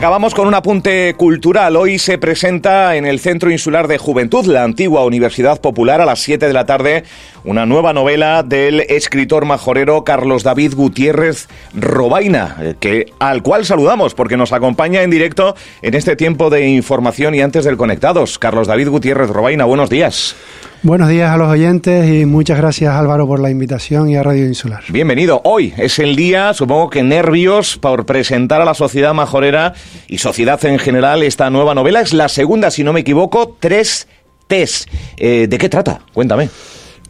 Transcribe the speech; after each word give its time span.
acabamos 0.00 0.34
con 0.34 0.48
un 0.48 0.54
apunte 0.54 1.12
cultural. 1.18 1.76
Hoy 1.76 1.98
se 1.98 2.16
presenta 2.16 2.96
en 2.96 3.04
el 3.04 3.20
Centro 3.20 3.50
Insular 3.50 3.86
de 3.86 3.98
Juventud, 3.98 4.46
la 4.46 4.64
antigua 4.64 5.04
Universidad 5.04 5.60
Popular, 5.60 6.00
a 6.00 6.06
las 6.06 6.20
7 6.20 6.46
de 6.46 6.54
la 6.54 6.64
tarde, 6.64 7.04
una 7.44 7.66
nueva 7.66 7.92
novela 7.92 8.42
del 8.42 8.80
escritor 8.80 9.44
majorero 9.44 10.02
Carlos 10.02 10.42
David 10.42 10.72
Gutiérrez 10.74 11.48
Robaina, 11.74 12.56
eh, 12.62 12.74
que, 12.80 13.12
al 13.18 13.42
cual 13.42 13.66
saludamos 13.66 14.14
porque 14.14 14.38
nos 14.38 14.54
acompaña 14.54 15.02
en 15.02 15.10
directo 15.10 15.54
en 15.82 15.92
este 15.92 16.16
tiempo 16.16 16.48
de 16.48 16.66
información 16.66 17.34
y 17.34 17.42
antes 17.42 17.66
del 17.66 17.76
Conectados. 17.76 18.38
Carlos 18.38 18.68
David 18.68 18.88
Gutiérrez 18.88 19.28
Robaina, 19.28 19.66
buenos 19.66 19.90
días. 19.90 20.34
Buenos 20.82 21.10
días 21.10 21.30
a 21.30 21.36
los 21.36 21.48
oyentes 21.48 22.08
y 22.08 22.24
muchas 22.24 22.56
gracias 22.56 22.94
Álvaro 22.94 23.26
por 23.26 23.38
la 23.38 23.50
invitación 23.50 24.08
y 24.08 24.16
a 24.16 24.22
Radio 24.22 24.46
Insular. 24.46 24.82
Bienvenido. 24.88 25.42
Hoy 25.44 25.74
es 25.76 25.98
el 25.98 26.16
día, 26.16 26.54
supongo 26.54 26.88
que 26.88 27.02
nervios, 27.02 27.76
por 27.76 28.06
presentar 28.06 28.62
a 28.62 28.64
la 28.64 28.72
sociedad 28.72 29.12
majorera 29.12 29.74
y 30.08 30.16
sociedad 30.16 30.64
en 30.64 30.78
general 30.78 31.22
esta 31.22 31.50
nueva 31.50 31.74
novela. 31.74 32.00
Es 32.00 32.14
la 32.14 32.30
segunda, 32.30 32.70
si 32.70 32.82
no 32.82 32.94
me 32.94 33.00
equivoco, 33.00 33.58
tres 33.60 34.08
T's. 34.46 34.86
Eh, 35.18 35.48
¿De 35.50 35.58
qué 35.58 35.68
trata? 35.68 36.00
Cuéntame. 36.14 36.48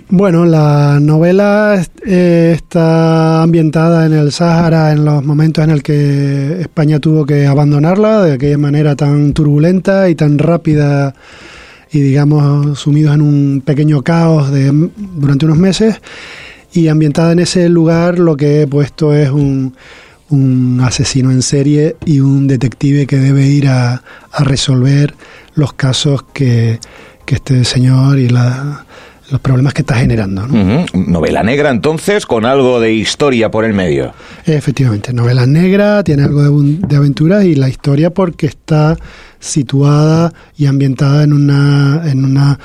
Bueno, 0.09 0.46
la 0.46 0.98
novela 1.00 1.80
eh, 2.04 2.52
está 2.56 3.45
ambientada 3.45 4.04
en 4.06 4.14
el 4.14 4.32
Sáhara 4.32 4.90
en 4.90 5.04
los 5.04 5.24
momentos 5.24 5.62
en 5.62 5.70
el 5.70 5.84
que 5.84 6.60
España 6.60 6.98
tuvo 6.98 7.24
que 7.24 7.46
abandonarla 7.46 8.24
de 8.24 8.32
aquella 8.32 8.59
manera 8.59 8.96
tan 8.96 9.32
turbulenta 9.32 10.09
y 10.09 10.16
tan 10.16 10.38
rápida 10.38 11.14
y 11.92 12.00
digamos 12.00 12.78
sumidos 12.78 13.14
en 13.14 13.22
un 13.22 13.62
pequeño 13.64 14.02
caos 14.02 14.50
de, 14.50 14.70
durante 14.96 15.46
unos 15.46 15.58
meses 15.58 16.00
y 16.72 16.88
ambientada 16.88 17.32
en 17.32 17.40
ese 17.40 17.68
lugar 17.68 18.18
lo 18.18 18.36
que 18.36 18.62
he 18.62 18.66
puesto 18.66 19.14
es 19.14 19.30
un, 19.30 19.74
un 20.28 20.80
asesino 20.84 21.30
en 21.30 21.42
serie 21.42 21.96
y 22.04 22.20
un 22.20 22.46
detective 22.46 23.06
que 23.06 23.16
debe 23.16 23.46
ir 23.46 23.68
a, 23.68 24.02
a 24.32 24.45
resolver 24.45 25.15
los 25.54 25.73
casos 25.73 26.23
que, 26.32 26.78
que 27.26 27.34
este 27.34 27.65
señor 27.65 28.18
y 28.18 28.28
la, 28.28 28.84
los 29.30 29.40
problemas 29.40 29.74
que 29.74 29.82
está 29.82 29.96
generando. 29.96 30.46
Novela 30.93 31.43
negra 31.43 31.70
entonces, 31.70 32.26
con 32.26 32.45
algo 32.45 32.80
de 32.80 32.93
historia 32.93 33.50
por 33.50 33.65
el 33.65 33.72
medio. 33.72 34.12
Efectivamente, 34.46 35.12
novela 35.12 35.46
negra, 35.46 36.02
tiene 36.04 36.24
algo 36.24 36.43
de, 36.43 36.78
de 36.87 36.96
aventura 36.96 37.45
y 37.45 37.54
la 37.54 37.68
historia 37.68 38.10
porque 38.10 38.46
está 38.46 38.96
situada 39.41 40.33
y 40.57 40.66
ambientada 40.66 41.24
en 41.24 41.33
una 41.33 42.02
en 42.09 42.24
una 42.24 42.59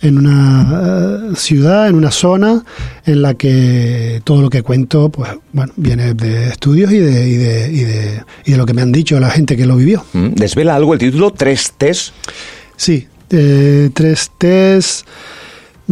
en 0.00 0.18
una 0.18 1.28
uh, 1.30 1.36
ciudad, 1.36 1.88
en 1.88 1.94
una 1.94 2.10
zona 2.10 2.64
en 3.04 3.22
la 3.22 3.34
que 3.34 4.20
todo 4.24 4.42
lo 4.42 4.50
que 4.50 4.62
cuento, 4.62 5.10
pues 5.10 5.30
bueno, 5.52 5.72
viene 5.76 6.14
de 6.14 6.48
estudios 6.48 6.90
y 6.90 6.98
de 6.98 7.28
y 7.28 7.36
de, 7.36 7.72
y 7.72 7.84
de, 7.84 8.24
y 8.46 8.50
de 8.52 8.56
lo 8.56 8.66
que 8.66 8.74
me 8.74 8.82
han 8.82 8.90
dicho 8.90 9.20
la 9.20 9.30
gente 9.30 9.56
que 9.56 9.66
lo 9.66 9.76
vivió. 9.76 10.04
¿Desvela 10.12 10.74
algo 10.74 10.94
el 10.94 10.98
título? 10.98 11.32
¿Tres 11.32 11.72
test? 11.78 12.14
Sí, 12.76 13.06
eh, 13.30 13.90
tres 13.94 14.32
test 14.38 15.06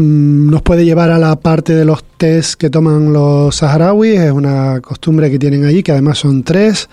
Mm, 0.01 0.51
nos 0.51 0.63
puede 0.63 0.85
llevar 0.85 1.11
a 1.11 1.19
la 1.19 1.37
parte 1.37 1.75
de 1.75 1.85
los 1.85 2.05
test 2.17 2.55
que 2.55 2.71
toman 2.71 3.13
los 3.13 3.57
saharauis, 3.57 4.21
es 4.21 4.31
una 4.31 4.81
costumbre 4.81 5.31
que 5.31 5.39
tienen 5.39 5.65
allí, 5.65 5.83
que 5.83 5.93
además 5.93 6.19
son 6.19 6.45
tres, 6.45 6.89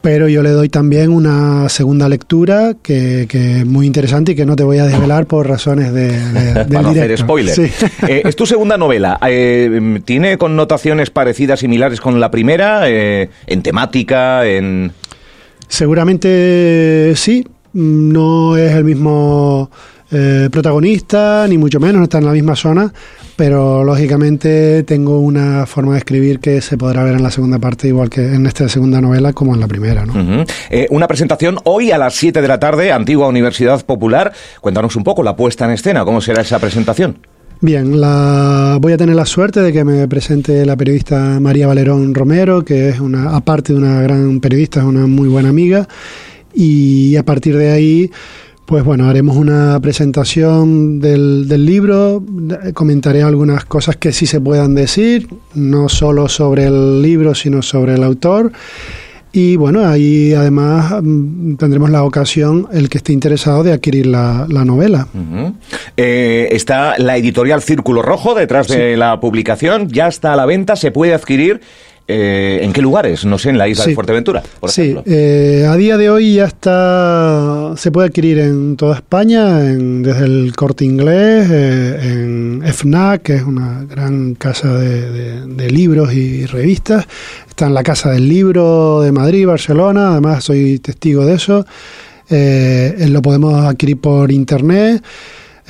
pero 0.00 0.28
yo 0.28 0.42
le 0.42 0.50
doy 0.50 0.68
también 0.68 1.10
una 1.10 1.68
segunda 1.68 2.08
lectura 2.08 2.74
que, 2.82 3.26
que 3.28 3.58
es 3.58 3.66
muy 3.66 3.86
interesante 3.86 4.32
y 4.32 4.34
que 4.36 4.46
no 4.46 4.54
te 4.54 4.62
voy 4.62 4.78
a 4.78 4.86
desvelar 4.86 5.26
por 5.26 5.48
razones 5.48 5.92
de, 5.92 6.12
de 6.12 6.54
del 6.54 6.66
Para 6.68 6.82
no 6.82 6.92
directo. 6.94 7.14
hacer 7.14 7.18
spoiler. 7.18 7.54
Sí. 7.54 7.70
Eh, 8.08 8.22
es 8.24 8.36
tu 8.36 8.46
segunda 8.46 8.78
novela. 8.78 9.18
Eh, 9.26 10.00
¿Tiene 10.04 10.38
connotaciones 10.38 11.10
parecidas, 11.10 11.60
similares 11.60 12.00
con 12.00 12.20
la 12.20 12.30
primera? 12.30 12.88
Eh, 12.88 13.28
¿En 13.46 13.62
temática? 13.62 14.46
¿En...? 14.46 14.92
Seguramente 15.66 17.12
sí, 17.16 17.46
no 17.72 18.56
es 18.56 18.72
el 18.72 18.84
mismo 18.84 19.70
eh, 20.10 20.48
protagonista, 20.50 21.46
ni 21.48 21.58
mucho 21.58 21.80
menos, 21.80 21.96
no 21.96 22.04
está 22.04 22.18
en 22.18 22.24
la 22.24 22.32
misma 22.32 22.56
zona, 22.56 22.92
pero 23.36 23.84
lógicamente 23.84 24.82
tengo 24.84 25.20
una 25.20 25.66
forma 25.66 25.92
de 25.92 25.98
escribir 25.98 26.40
que 26.40 26.60
se 26.62 26.78
podrá 26.78 27.04
ver 27.04 27.14
en 27.14 27.22
la 27.22 27.30
segunda 27.30 27.58
parte, 27.58 27.88
igual 27.88 28.08
que 28.08 28.34
en 28.34 28.46
esta 28.46 28.68
segunda 28.68 29.00
novela 29.00 29.32
como 29.32 29.54
en 29.54 29.60
la 29.60 29.68
primera. 29.68 30.06
¿no? 30.06 30.14
Uh 30.14 30.16
-huh. 30.16 30.50
eh, 30.70 30.86
una 30.90 31.06
presentación 31.06 31.58
hoy 31.64 31.90
a 31.90 31.98
las 31.98 32.14
7 32.14 32.40
de 32.40 32.48
la 32.48 32.58
tarde, 32.58 32.90
Antigua 32.90 33.28
Universidad 33.28 33.84
Popular. 33.84 34.32
Cuéntanos 34.60 34.96
un 34.96 35.04
poco 35.04 35.22
la 35.22 35.36
puesta 35.36 35.66
en 35.66 35.72
escena, 35.72 36.04
¿cómo 36.04 36.20
será 36.20 36.42
esa 36.42 36.58
presentación? 36.58 37.18
Bien, 37.60 38.00
la, 38.00 38.78
voy 38.80 38.92
a 38.92 38.96
tener 38.96 39.16
la 39.16 39.26
suerte 39.26 39.60
de 39.60 39.72
que 39.72 39.84
me 39.84 40.06
presente 40.06 40.64
la 40.64 40.76
periodista 40.76 41.40
María 41.40 41.66
Valerón 41.66 42.14
Romero, 42.14 42.64
que 42.64 42.88
es 42.90 43.00
una, 43.00 43.36
aparte 43.36 43.72
de 43.72 43.80
una 43.80 44.00
gran 44.00 44.38
periodista, 44.38 44.78
es 44.80 44.86
una 44.86 45.06
muy 45.08 45.28
buena 45.28 45.48
amiga, 45.48 45.88
y 46.54 47.16
a 47.16 47.24
partir 47.24 47.56
de 47.56 47.72
ahí 47.72 48.10
pues 48.68 48.84
bueno, 48.84 49.08
haremos 49.08 49.38
una 49.38 49.80
presentación 49.80 51.00
del, 51.00 51.48
del, 51.48 51.64
libro, 51.64 52.22
comentaré 52.74 53.22
algunas 53.22 53.64
cosas 53.64 53.96
que 53.96 54.12
sí 54.12 54.26
se 54.26 54.42
puedan 54.42 54.74
decir, 54.74 55.26
no 55.54 55.88
solo 55.88 56.28
sobre 56.28 56.66
el 56.66 57.00
libro, 57.00 57.34
sino 57.34 57.62
sobre 57.62 57.94
el 57.94 58.04
autor. 58.04 58.52
Y 59.32 59.56
bueno, 59.56 59.88
ahí 59.88 60.34
además 60.34 60.92
tendremos 61.58 61.88
la 61.88 62.04
ocasión, 62.04 62.68
el 62.70 62.90
que 62.90 62.98
esté 62.98 63.14
interesado, 63.14 63.62
de 63.62 63.72
adquirir 63.72 64.06
la, 64.06 64.46
la 64.50 64.66
novela. 64.66 65.08
Uh 65.14 65.18
-huh. 65.18 65.54
eh, 65.96 66.48
está 66.50 66.98
la 66.98 67.16
editorial 67.16 67.62
Círculo 67.62 68.02
Rojo 68.02 68.34
detrás 68.34 68.66
sí. 68.66 68.76
de 68.76 68.98
la 68.98 69.18
publicación, 69.18 69.88
ya 69.88 70.08
está 70.08 70.34
a 70.34 70.36
la 70.36 70.44
venta, 70.44 70.76
se 70.76 70.90
puede 70.90 71.14
adquirir. 71.14 71.62
Eh, 72.10 72.60
¿En 72.62 72.72
qué 72.72 72.80
lugares? 72.80 73.26
No 73.26 73.38
sé, 73.38 73.50
en 73.50 73.58
la 73.58 73.68
isla 73.68 73.84
sí. 73.84 73.90
de 73.90 73.94
Fuerteventura, 73.94 74.42
por 74.60 74.70
sí, 74.70 74.80
ejemplo. 74.80 75.04
Eh, 75.06 75.66
a 75.68 75.76
día 75.76 75.98
de 75.98 76.08
hoy 76.08 76.36
ya 76.36 76.46
está, 76.46 77.74
se 77.76 77.90
puede 77.92 78.08
adquirir 78.08 78.38
en 78.38 78.76
toda 78.76 78.96
España, 78.96 79.60
en, 79.60 80.02
desde 80.02 80.24
el 80.24 80.56
Corte 80.56 80.86
Inglés, 80.86 81.48
eh, 81.50 81.98
en 82.02 82.62
FNAC, 82.64 83.22
que 83.22 83.34
es 83.34 83.42
una 83.42 83.84
gran 83.84 84.34
casa 84.36 84.72
de, 84.72 85.10
de, 85.10 85.46
de, 85.46 85.70
libros 85.70 86.14
y 86.14 86.46
revistas. 86.46 87.06
Está 87.46 87.66
en 87.66 87.74
la 87.74 87.82
Casa 87.82 88.10
del 88.10 88.26
Libro 88.26 89.02
de 89.02 89.12
Madrid, 89.12 89.46
Barcelona, 89.46 90.12
además 90.12 90.44
soy 90.44 90.78
testigo 90.78 91.26
de 91.26 91.34
eso. 91.34 91.66
Eh, 92.30 93.06
lo 93.08 93.22
podemos 93.22 93.64
adquirir 93.64 94.00
por 94.00 94.30
internet. 94.30 95.02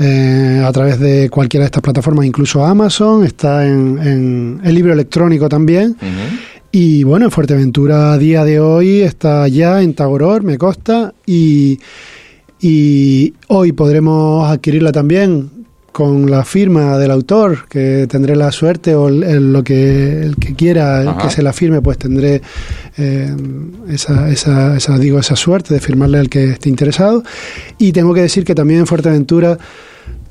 Eh, 0.00 0.62
a 0.64 0.70
través 0.70 1.00
de 1.00 1.28
cualquiera 1.28 1.64
de 1.64 1.66
estas 1.66 1.82
plataformas, 1.82 2.24
incluso 2.24 2.64
Amazon, 2.64 3.24
está 3.24 3.66
en, 3.66 3.98
en 3.98 4.60
el 4.62 4.74
libro 4.74 4.92
electrónico 4.92 5.48
también. 5.48 5.96
Uh 6.00 6.04
-huh. 6.04 6.38
Y 6.70 7.02
bueno, 7.02 7.24
en 7.24 7.30
Fuerteventura 7.32 8.12
a 8.12 8.18
día 8.18 8.44
de 8.44 8.60
hoy 8.60 9.00
está 9.00 9.48
ya 9.48 9.82
en 9.82 9.94
Tagoror, 9.94 10.44
me 10.44 10.56
consta, 10.56 11.14
y, 11.26 11.80
y 12.60 13.32
hoy 13.48 13.72
podremos 13.72 14.48
adquirirla 14.48 14.92
también 14.92 15.57
con 15.98 16.30
la 16.30 16.44
firma 16.44 16.96
del 16.96 17.10
autor, 17.10 17.66
que 17.68 18.06
tendré 18.08 18.36
la 18.36 18.52
suerte, 18.52 18.94
o 18.94 19.08
el, 19.08 19.24
el, 19.24 19.52
lo 19.52 19.64
que 19.64 20.22
el 20.22 20.36
que 20.36 20.54
quiera 20.54 21.16
que 21.20 21.28
se 21.28 21.42
la 21.42 21.52
firme, 21.52 21.82
pues 21.82 21.98
tendré 21.98 22.40
eh, 22.96 23.34
esa, 23.88 24.30
esa, 24.30 24.76
esa, 24.76 24.96
digo, 24.96 25.18
esa 25.18 25.34
suerte 25.34 25.74
de 25.74 25.80
firmarle 25.80 26.20
al 26.20 26.28
que 26.28 26.52
esté 26.52 26.68
interesado. 26.68 27.24
Y 27.78 27.90
tengo 27.90 28.14
que 28.14 28.20
decir 28.20 28.44
que 28.44 28.54
también 28.54 28.78
en 28.78 28.86
Fuerteventura 28.86 29.58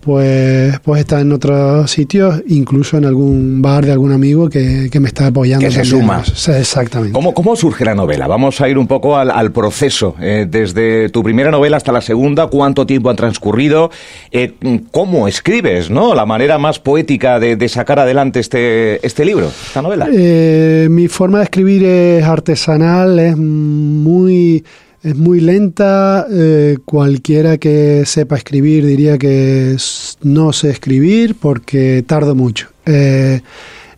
pues, 0.07 0.79
pues 0.79 1.01
está 1.01 1.19
en 1.19 1.33
otros 1.33 1.91
sitios, 1.91 2.41
incluso 2.47 2.97
en 2.97 3.03
algún 3.03 3.61
bar 3.61 3.85
de 3.85 3.91
algún 3.91 4.13
amigo 4.13 4.49
que, 4.49 4.87
que 4.89 5.01
me 5.01 5.09
está 5.09 5.27
apoyando. 5.27 5.65
Que 5.65 5.69
se 5.69 5.83
suma. 5.83 6.23
Sí, 6.23 6.51
exactamente. 6.51 7.11
¿Cómo, 7.11 7.33
¿Cómo, 7.33 7.57
surge 7.57 7.83
la 7.83 7.93
novela? 7.93 8.25
Vamos 8.25 8.61
a 8.61 8.69
ir 8.69 8.77
un 8.77 8.87
poco 8.87 9.17
al, 9.17 9.29
al 9.29 9.51
proceso. 9.51 10.15
Eh, 10.21 10.47
desde 10.49 11.09
tu 11.09 11.23
primera 11.23 11.51
novela 11.51 11.75
hasta 11.75 11.91
la 11.91 11.99
segunda, 11.99 12.47
¿cuánto 12.47 12.85
tiempo 12.85 13.09
ha 13.09 13.15
transcurrido? 13.15 13.91
Eh, 14.31 14.53
¿Cómo 14.91 15.27
escribes, 15.27 15.89
no? 15.89 16.15
La 16.15 16.25
manera 16.25 16.57
más 16.57 16.79
poética 16.79 17.37
de, 17.37 17.57
de 17.57 17.67
sacar 17.67 17.99
adelante 17.99 18.39
este, 18.39 19.05
este 19.05 19.25
libro, 19.25 19.51
esta 19.67 19.81
novela. 19.81 20.07
Eh, 20.09 20.87
mi 20.89 21.09
forma 21.09 21.39
de 21.39 21.43
escribir 21.43 21.83
es 21.83 22.23
artesanal, 22.23 23.19
es 23.19 23.35
muy 23.35 24.63
es 25.07 25.15
muy 25.15 25.39
lenta. 25.39 26.27
Eh, 26.29 26.77
cualquiera 26.83 27.57
que 27.57 28.03
sepa 28.05 28.35
escribir 28.35 28.85
diría 28.85 29.17
que 29.17 29.77
no 30.23 30.51
sé 30.51 30.69
escribir 30.69 31.35
porque 31.39 32.03
tardo 32.05 32.35
mucho. 32.35 32.67
Eh, 32.85 33.39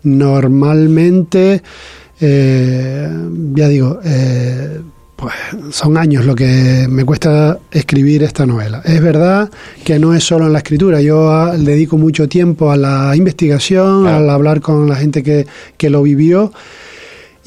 normalmente, 0.03 1.63
eh, 2.21 3.09
ya 3.55 3.67
digo, 3.67 3.99
pues 5.15 5.33
son 5.71 5.97
años 5.97 6.25
lo 6.25 6.35
que 6.35 6.85
me 6.87 7.03
cuesta 7.05 7.57
escribir 7.71 8.21
esta 8.21 8.45
novela. 8.45 8.83
Es 8.85 9.01
verdad 9.01 9.49
que 9.83 9.97
no 9.97 10.13
es 10.13 10.23
solo 10.23 10.45
en 10.45 10.53
la 10.53 10.59
escritura, 10.59 11.01
yo 11.01 11.31
a, 11.31 11.57
dedico 11.57 11.97
mucho 11.97 12.29
tiempo 12.29 12.71
a 12.71 12.77
la 12.77 13.15
investigación, 13.15 14.05
al 14.05 14.29
hablar 14.29 14.61
con 14.61 14.87
la 14.87 14.95
gente 14.95 15.23
que, 15.23 15.47
que 15.75 15.89
lo 15.89 16.03
vivió. 16.03 16.53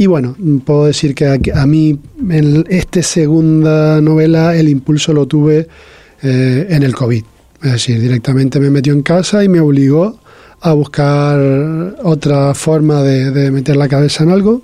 Y 0.02 0.06
bueno, 0.06 0.34
puedo 0.64 0.86
decir 0.86 1.14
que 1.14 1.26
a, 1.26 1.38
a 1.62 1.64
mí, 1.64 1.96
en 2.28 2.64
esta 2.68 3.04
segunda 3.04 4.00
novela, 4.00 4.56
el 4.56 4.68
impulso 4.68 5.12
lo 5.12 5.26
tuve 5.26 5.68
eh, 6.24 6.66
en 6.70 6.82
el 6.82 6.92
COVID. 6.92 7.22
Es 7.62 7.70
decir, 7.70 8.00
directamente 8.00 8.58
me 8.58 8.68
metió 8.68 8.94
en 8.94 9.02
casa 9.02 9.44
y 9.44 9.48
me 9.48 9.60
obligó 9.60 10.18
a 10.60 10.72
buscar 10.72 11.38
otra 12.02 12.52
forma 12.52 13.04
de, 13.04 13.52
meter 13.52 13.76
la 13.76 13.86
cabeza 13.86 14.24
en 14.24 14.32
algo. 14.32 14.62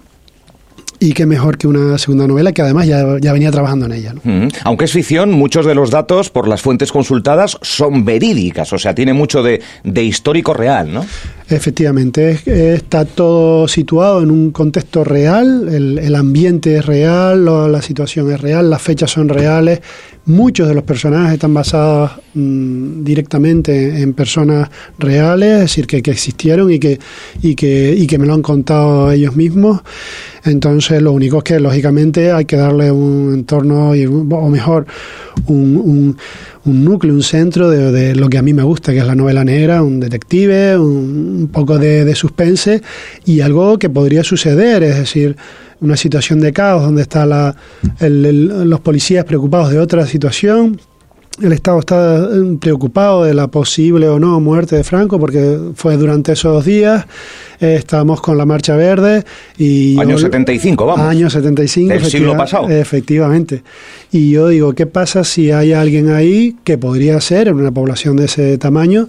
y 0.99 1.12
qué 1.12 1.25
mejor 1.25 1.56
que 1.56 1.69
una 1.69 1.96
segunda 1.99 2.26
novela 2.26 2.50
que 2.50 2.62
además 2.62 2.88
ya, 2.88 3.05
ya 3.20 3.32
venía 3.32 3.52
trabajando 3.52 3.87
en 3.87 3.93
ella. 3.93 4.14
¿no? 4.14 4.49
Aunque 4.64 4.87
es 4.87 4.93
ficción, 4.93 5.31
muchos 5.31 5.64
de 5.64 5.76
los 5.76 5.93
datos 5.93 6.31
por 6.31 6.49
las 6.49 6.62
fuentes 6.62 6.90
consultadas 6.90 7.56
son 7.62 8.05
verídicas, 8.05 8.73
o 8.73 8.79
sea, 8.79 8.93
tiene 8.93 9.12
mucho 9.12 9.44
de, 9.44 9.61
de 9.85 10.02
histórico 10.02 10.52
real, 10.52 10.93
¿no? 10.93 11.06
Efectivamente, 11.50 12.39
está 12.75 13.06
todo 13.06 13.67
situado 13.69 14.23
en 14.23 14.31
un 14.31 14.50
contexto 14.50 15.03
real, 15.03 15.67
el, 15.73 15.99
el 15.99 16.15
ambiente 16.15 16.77
es 16.77 16.85
real, 16.85 17.43
lo, 17.47 17.69
la 17.69 17.81
situación 17.81 18.31
es 18.31 18.39
real, 18.39 18.69
las 18.69 18.83
fechas 18.83 19.11
son 19.11 19.31
reales, 19.31 19.81
muchos 20.27 20.69
de 20.69 20.75
los 20.75 20.85
personajes 20.85 21.33
están 21.33 21.55
basados 21.55 22.11
mmm, 22.35 23.03
directamente 23.03 24.03
en 24.03 24.12
personas 24.12 24.69
reales, 24.99 25.55
es 25.55 25.61
decir, 25.61 25.87
que, 25.87 26.03
que 26.03 26.11
existieron 26.11 26.71
y 26.71 26.79
que, 26.79 26.99
y, 27.41 27.55
que, 27.55 27.95
y 27.97 28.06
que 28.06 28.19
me 28.19 28.27
lo 28.27 28.35
han 28.35 28.43
contado 28.43 29.11
ellos 29.11 29.35
mismos. 29.35 29.81
Entonces, 30.45 31.00
lo 31.00 31.12
único 31.12 31.39
es 31.39 31.45
que, 31.45 31.61
lógicamente, 31.61 32.31
hay 32.31 32.45
que 32.45 32.56
darle 32.56 32.93
un 32.93 33.33
entorno, 33.35 33.95
y, 33.95 34.05
o 34.06 34.49
mejor, 34.49 34.87
un, 35.47 35.77
un, 35.77 36.17
un 36.70 36.85
núcleo, 36.85 37.15
un 37.15 37.23
centro 37.23 37.70
de, 37.70 38.15
lo 38.15 38.29
que 38.29 38.38
a 38.38 38.43
mí 38.43 38.53
me 38.53 38.62
gusta, 38.62 38.93
que 38.93 38.99
es 38.99 39.06
la 39.06 39.15
novela 39.15 39.44
negra, 39.44 39.82
un 39.82 40.00
detective, 40.00 40.79
un, 40.79 41.49
poco 41.53 41.79
de, 41.79 42.05
de 42.05 42.15
suspense 42.15 42.82
y 43.25 43.41
algo 43.41 43.79
que 43.79 43.91
podría 43.91 44.23
suceder, 44.23 44.82
es 44.82 44.97
decir, 44.97 45.37
una 45.81 45.97
situación 45.97 46.41
de 46.41 46.53
caos 46.53 46.82
donde 46.82 47.03
están 47.03 47.55
los 48.00 48.81
policías 48.81 49.25
preocupados 49.25 49.70
de 49.70 49.79
otra 49.79 50.06
situación. 50.06 50.81
El 51.41 51.53
Estado 51.53 51.79
está 51.79 52.29
preocupado 52.61 53.23
de 53.23 53.32
la 53.32 53.47
posible 53.47 54.09
o 54.09 54.19
no 54.19 54.41
muerte 54.41 54.75
de 54.75 54.82
Franco 54.82 55.21
porque 55.21 55.59
fue 55.75 55.97
durante 55.97 56.32
esos 56.32 56.64
días. 56.64 57.06
Eh, 57.60 57.76
estábamos 57.76 58.20
con 58.20 58.38
la 58.38 58.46
Marcha 58.46 58.76
Verde 58.76 59.25
y... 59.56 59.99
Año 59.99 60.12
yo, 60.12 60.19
75, 60.19 60.87
vamos. 60.87 61.06
Año 61.06 61.28
75. 61.28 61.93
Del 61.93 62.05
siglo 62.05 62.37
pasado. 62.37 62.69
Efectivamente. 62.69 63.62
Y 64.12 64.31
yo 64.31 64.49
digo, 64.49 64.75
¿qué 64.75 64.87
pasa 64.87 65.25
si 65.25 65.50
hay 65.50 65.72
alguien 65.72 66.10
ahí 66.10 66.56
que 66.64 66.78
podría 66.78 67.20
ser 67.20 67.49
en 67.49 67.56
una 67.56 67.72
población 67.72 68.16
de 68.16 68.26
ese 68.26 68.58
tamaño 68.58 69.08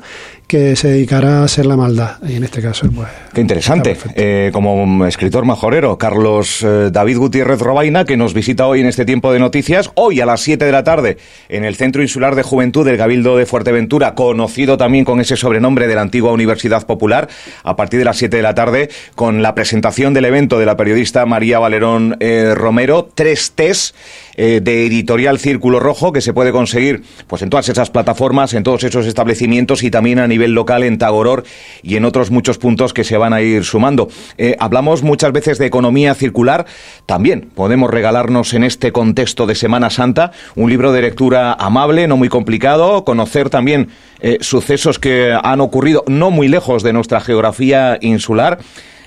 que 0.50 0.76
se 0.76 0.88
dedicará 0.88 1.42
a 1.42 1.44
hacer 1.44 1.68
la 1.68 1.78
maldad. 1.78 2.18
Y 2.28 2.34
en 2.34 2.44
este 2.44 2.60
caso, 2.60 2.90
pues. 2.94 3.08
Qué 3.32 3.40
interesante. 3.40 3.96
Eh, 4.16 4.50
como 4.52 5.06
escritor 5.06 5.46
majorero, 5.46 6.00
Carlos 6.00 6.64
eh, 6.64 6.90
David 6.92 7.20
Gutiérrez 7.20 7.62
Robaina, 7.62 8.04
que 8.04 8.18
nos 8.18 8.34
visita 8.34 8.66
hoy 8.66 8.82
en 8.82 8.88
este 8.88 9.06
tiempo 9.06 9.32
de 9.32 9.38
noticias, 9.38 9.92
hoy 9.94 10.22
a 10.22 10.26
las 10.26 10.42
7 10.42 10.66
de 10.66 10.72
la 10.72 10.84
tarde, 10.84 11.18
en 11.50 11.66
el 11.66 11.76
Centro 11.76 12.02
Insular 12.02 12.34
de 12.34 12.42
Juventud 12.42 12.84
del 12.84 12.98
Cabildo 12.98 13.38
de 13.38 13.46
Fuerteventura, 13.46 14.16
conocido 14.16 14.76
también 14.76 15.06
con 15.06 15.22
ese 15.22 15.36
sobrenombre 15.38 15.88
de 15.88 15.94
la 15.94 16.02
antigua 16.02 16.32
Universidad 16.32 16.84
Popular, 16.88 17.30
a 17.64 17.76
partir 17.76 18.00
de 18.00 18.06
las 18.06 18.18
7 18.18 18.38
de 18.40 18.44
la 18.44 18.56
tarde, 18.56 18.90
con 19.16 19.42
la 19.42 19.54
presentación 19.54 20.14
del 20.14 20.24
evento 20.24 20.60
de 20.60 20.66
la 20.66 20.78
periodista 20.78 21.26
María 21.26 21.60
Valerón 21.60 22.16
eh, 22.22 22.54
Romero, 22.56 23.10
tres 23.14 23.52
test 23.52 23.94
eh, 24.42 24.62
de 24.64 24.86
editorial 24.86 25.38
Círculo 25.38 25.82
Rojo 25.82 26.14
que 26.14 26.22
se 26.22 26.32
puede 26.32 26.54
conseguir 26.54 27.04
pues 27.28 27.42
en 27.42 27.50
todas 27.50 27.68
esas 27.68 27.90
plataformas, 27.90 28.54
en 28.54 28.64
todos 28.64 28.86
esos 28.86 29.06
establecimientos 29.06 29.84
y 29.84 29.92
también 29.92 30.18
a 30.20 30.28
nivel 30.30 30.54
local 30.54 30.84
en 30.84 30.98
Tagoror 30.98 31.44
y 31.84 31.98
en 31.98 32.06
otros 32.06 32.32
muchos 32.32 32.58
puntos 32.58 32.94
que 32.94 33.04
se 33.04 33.18
van 33.18 33.34
a 33.34 33.42
ir 33.42 33.66
sumando. 33.66 34.08
Eh, 34.38 34.56
hablamos 34.58 35.04
muchas 35.04 35.34
veces 35.34 35.58
de 35.58 35.66
economía 35.66 36.16
circular, 36.16 36.66
también 37.06 37.50
podemos 37.54 37.92
regalarnos 37.92 38.54
en 38.54 38.64
este 38.64 38.94
contexto 38.94 39.46
de 39.46 39.56
Semana 39.56 39.90
Santa 39.90 40.32
un 40.56 40.70
libro 40.70 40.94
de 40.94 41.02
lectura 41.02 41.52
amable, 41.52 42.08
no 42.08 42.16
muy 42.16 42.30
complicado, 42.30 43.04
conocer 43.04 43.50
también 43.50 43.90
eh, 44.22 44.38
sucesos 44.40 45.00
que 45.00 45.38
han 45.44 45.60
ocurrido 45.60 46.06
no 46.08 46.32
muy 46.32 46.48
lejos 46.48 46.82
de 46.82 46.94
nuestra 46.94 47.20
geografía 47.20 47.98
insular. 48.00 48.29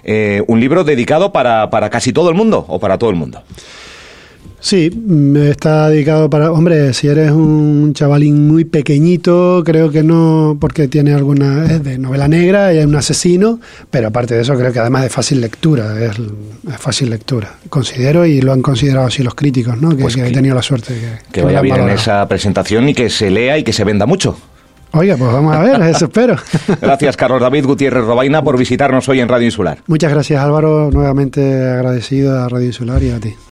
Eh, 0.04 0.42
un 0.48 0.58
libro 0.58 0.82
dedicado 0.82 1.32
para, 1.32 1.70
para 1.70 1.88
casi 1.88 2.12
todo 2.12 2.28
el 2.28 2.34
mundo 2.34 2.64
o 2.69 2.80
para 2.80 2.98
todo 2.98 3.10
el 3.10 3.16
mundo. 3.16 3.42
Sí, 4.62 4.90
está 5.50 5.88
dedicado 5.88 6.30
para, 6.30 6.52
hombre, 6.52 6.94
si 6.94 7.08
eres 7.08 7.32
un 7.32 7.94
chavalín 7.94 8.46
muy 8.46 8.64
pequeñito, 8.64 9.64
creo 9.66 9.90
que 9.90 10.04
no, 10.04 10.56
porque 10.60 10.86
tiene 10.86 11.12
alguna, 11.12 11.64
es 11.64 11.82
de 11.82 11.98
novela 11.98 12.28
negra 12.28 12.72
y 12.72 12.78
es 12.78 12.86
un 12.86 12.94
asesino, 12.94 13.58
pero 13.90 14.08
aparte 14.08 14.36
de 14.36 14.42
eso 14.42 14.54
creo 14.54 14.72
que 14.72 14.78
además 14.78 15.02
de 15.02 15.08
fácil 15.08 15.40
lectura, 15.40 16.00
es, 16.00 16.12
es 16.16 16.76
fácil 16.78 17.10
lectura, 17.10 17.56
considero 17.69 18.24
y 18.24 18.40
lo 18.40 18.52
han 18.52 18.62
considerado 18.62 19.08
así 19.08 19.24
los 19.24 19.34
críticos, 19.34 19.80
¿no? 19.80 19.96
Que, 19.96 20.02
pues 20.02 20.14
que, 20.14 20.22
que 20.22 20.28
he 20.28 20.32
tenido 20.32 20.54
la 20.54 20.62
suerte. 20.62 20.94
Que, 20.94 21.32
que 21.32 21.42
vaya 21.42 21.60
bien 21.60 21.80
en 21.80 21.88
esa 21.88 22.28
presentación 22.28 22.88
y 22.88 22.94
que 22.94 23.10
se 23.10 23.30
lea 23.30 23.58
y 23.58 23.64
que 23.64 23.72
se 23.72 23.82
venda 23.82 24.06
mucho. 24.06 24.36
Oiga, 24.94 25.16
pues 25.16 25.32
vamos 25.32 25.56
a 25.56 25.60
ver, 25.60 25.80
eso 25.82 26.04
espero. 26.04 26.36
Gracias, 26.80 27.16
Carlos 27.16 27.40
David 27.40 27.64
Gutiérrez 27.64 28.04
Robaina, 28.04 28.42
por 28.42 28.58
visitarnos 28.58 29.08
hoy 29.08 29.20
en 29.20 29.28
Radio 29.28 29.46
Insular. 29.46 29.78
Muchas 29.86 30.12
gracias, 30.12 30.42
Álvaro. 30.42 30.90
Nuevamente 30.92 31.40
agradecido 31.70 32.38
a 32.38 32.48
Radio 32.48 32.66
Insular 32.66 33.02
y 33.02 33.10
a 33.10 33.18
ti. 33.20 33.34